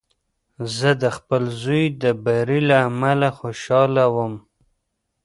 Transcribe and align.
زه 0.75 0.89
د 1.03 1.03
خپل 1.17 1.43
زوی 1.61 1.83
د 2.01 2.03
بري 2.23 2.59
له 2.69 2.77
امله 2.89 3.29
خوشحاله 3.39 4.03
وم. 4.15 4.33